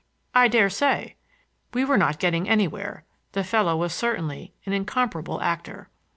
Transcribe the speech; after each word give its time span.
"I 0.33 0.47
dare 0.47 0.71
say." 0.71 1.15
We 1.75 1.85
were 1.85 1.95
not 1.95 2.17
getting 2.17 2.49
anywhere; 2.49 3.05
the 3.33 3.43
fellow 3.43 3.77
was 3.77 3.93
certainly 3.93 4.51
an 4.65 4.73
incomparable 4.73 5.39
actor. 5.41 5.89